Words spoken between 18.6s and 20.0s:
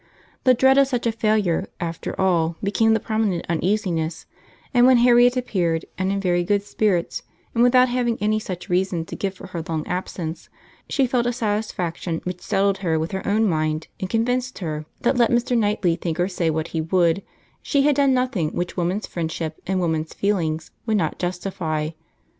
woman's friendship and